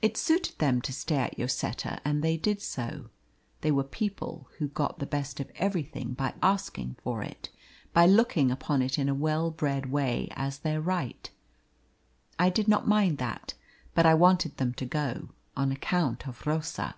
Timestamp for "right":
10.80-11.28